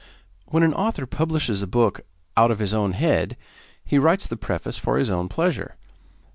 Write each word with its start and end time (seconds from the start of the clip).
When 0.47 0.63
an 0.63 0.73
author 0.73 1.05
publishes 1.05 1.61
a 1.61 1.67
book 1.67 2.01
'out 2.35 2.49
of 2.49 2.57
his 2.57 2.73
own 2.73 2.93
head,' 2.93 3.37
he 3.85 3.99
writes 3.99 4.25
the 4.25 4.35
preface 4.35 4.79
for 4.79 4.97
his 4.97 5.11
own 5.11 5.29
pleasure. 5.29 5.75